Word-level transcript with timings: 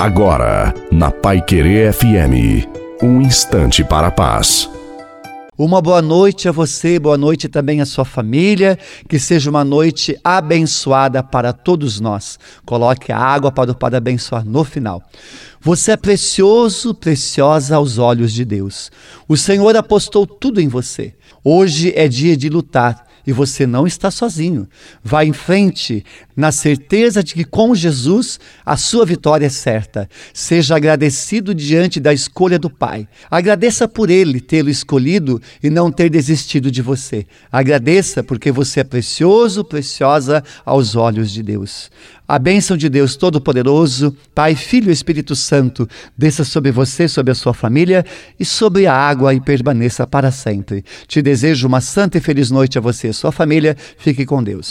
Agora, 0.00 0.72
na 0.90 1.10
Pai 1.10 1.42
Querer 1.42 1.92
FM, 1.92 2.66
um 3.02 3.20
instante 3.20 3.84
para 3.84 4.06
a 4.06 4.10
paz. 4.10 4.66
Uma 5.58 5.82
boa 5.82 6.00
noite 6.00 6.48
a 6.48 6.52
você, 6.52 6.98
boa 6.98 7.18
noite 7.18 7.50
também 7.50 7.82
à 7.82 7.84
sua 7.84 8.06
família, 8.06 8.78
que 9.06 9.18
seja 9.18 9.50
uma 9.50 9.62
noite 9.62 10.18
abençoada 10.24 11.22
para 11.22 11.52
todos 11.52 12.00
nós. 12.00 12.38
Coloque 12.64 13.12
a 13.12 13.18
água 13.18 13.52
para 13.52 13.72
o 13.72 13.74
Padre 13.74 13.98
abençoar 13.98 14.42
no 14.42 14.64
final. 14.64 15.02
Você 15.60 15.92
é 15.92 15.98
precioso, 15.98 16.94
preciosa 16.94 17.76
aos 17.76 17.98
olhos 17.98 18.32
de 18.32 18.46
Deus. 18.46 18.90
O 19.28 19.36
Senhor 19.36 19.76
apostou 19.76 20.26
tudo 20.26 20.62
em 20.62 20.68
você. 20.68 21.12
Hoje 21.44 21.92
é 21.94 22.08
dia 22.08 22.38
de 22.38 22.48
lutar 22.48 23.04
e 23.26 23.32
você 23.32 23.66
não 23.66 23.86
está 23.86 24.10
sozinho. 24.10 24.68
Vá 25.02 25.24
em 25.24 25.32
frente, 25.32 26.04
na 26.40 26.50
certeza 26.50 27.22
de 27.22 27.34
que 27.34 27.44
com 27.44 27.74
Jesus 27.74 28.40
a 28.64 28.76
sua 28.76 29.04
vitória 29.04 29.46
é 29.46 29.50
certa. 29.50 30.08
Seja 30.32 30.74
agradecido 30.74 31.54
diante 31.54 32.00
da 32.00 32.12
escolha 32.12 32.58
do 32.58 32.70
Pai. 32.70 33.06
Agradeça 33.30 33.86
por 33.86 34.08
Ele 34.08 34.40
tê-lo 34.40 34.70
escolhido 34.70 35.40
e 35.62 35.68
não 35.68 35.92
ter 35.92 36.08
desistido 36.08 36.70
de 36.70 36.80
você. 36.80 37.26
Agradeça 37.52 38.22
porque 38.24 38.50
você 38.50 38.80
é 38.80 38.84
precioso, 38.84 39.62
preciosa 39.62 40.42
aos 40.64 40.96
olhos 40.96 41.30
de 41.30 41.42
Deus. 41.42 41.90
A 42.26 42.38
bênção 42.38 42.76
de 42.76 42.88
Deus 42.88 43.16
Todo-Poderoso, 43.16 44.16
Pai, 44.34 44.54
Filho 44.54 44.88
e 44.88 44.92
Espírito 44.92 45.34
Santo, 45.34 45.88
desça 46.16 46.44
sobre 46.44 46.70
você, 46.70 47.08
sobre 47.08 47.32
a 47.32 47.34
sua 47.34 47.52
família 47.52 48.06
e 48.38 48.44
sobre 48.44 48.86
a 48.86 48.94
água 48.94 49.34
e 49.34 49.40
permaneça 49.40 50.06
para 50.06 50.30
sempre. 50.30 50.84
Te 51.08 51.20
desejo 51.20 51.66
uma 51.66 51.80
santa 51.80 52.18
e 52.18 52.20
feliz 52.20 52.50
noite 52.50 52.78
a 52.78 52.80
você 52.80 53.08
e 53.08 53.10
a 53.10 53.14
sua 53.14 53.32
família. 53.32 53.76
Fique 53.98 54.24
com 54.24 54.42
Deus. 54.42 54.68